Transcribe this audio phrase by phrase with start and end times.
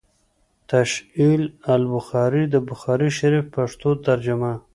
[0.71, 1.41] “تشعيل
[1.75, 4.53] البخاري” َد بخاري شريف پښتو ترجمه